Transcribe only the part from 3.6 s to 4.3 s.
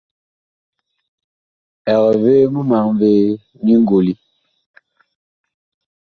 nyi ngoli?